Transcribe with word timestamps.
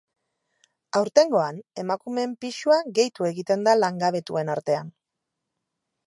Aurtengoan, 0.99 1.59
emakumeen 1.83 2.33
pisua 2.45 2.77
gehitu 2.99 3.27
egiten 3.29 3.65
da 3.67 3.75
langabetuen 3.83 4.49
artean. 4.55 4.89